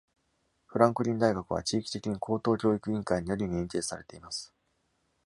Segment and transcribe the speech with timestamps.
[0.65, 4.51] フランクリン大学は、地域的に高等教育委員会により認定されています。